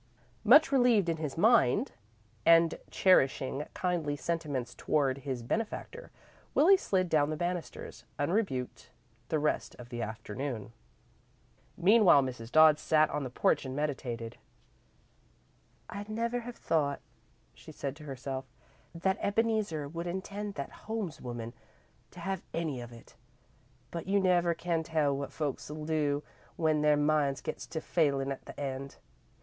Much 0.43 0.71
relieved 0.71 1.09
in 1.09 1.17
his 1.17 1.37
mind 1.37 1.91
and 2.43 2.79
cherishing 2.89 3.63
kindly 3.75 4.15
sentiments 4.15 4.73
toward 4.73 5.19
his 5.19 5.43
benefactor, 5.43 6.09
Willie 6.55 6.75
slid 6.75 7.07
down 7.07 7.29
the 7.29 7.37
banisters, 7.37 8.03
unrebuked, 8.17 8.89
the 9.29 9.37
rest 9.37 9.75
of 9.77 9.89
the 9.89 10.01
afternoon. 10.01 10.73
Meanwhile 11.77 12.23
Mrs. 12.23 12.51
Dodd 12.51 12.79
sat 12.79 13.11
on 13.11 13.23
the 13.23 13.29
porch 13.29 13.63
and 13.63 13.75
meditated. 13.75 14.37
"I'd 15.87 16.09
never 16.09 16.39
have 16.39 16.55
thought," 16.57 16.99
she 17.53 17.71
said 17.71 17.95
to 17.97 18.05
herself, 18.05 18.45
"that 18.95 19.19
Ebeneezer 19.21 19.87
would 19.87 20.07
intend 20.07 20.55
that 20.55 20.71
Holmes 20.71 21.21
woman 21.21 21.53
to 22.09 22.19
have 22.21 22.41
any 22.55 22.81
of 22.81 22.91
it, 22.91 23.15
but 23.91 24.07
you 24.07 24.19
never 24.19 24.55
can 24.55 24.81
tell 24.81 25.15
what 25.15 25.31
folks'll 25.31 25.85
do 25.85 26.23
when 26.55 26.81
their 26.81 26.97
minds 26.97 27.39
gets 27.39 27.67
to 27.67 27.79
failin' 27.79 28.31
at 28.31 28.45
the 28.45 28.59
end. 28.59 28.95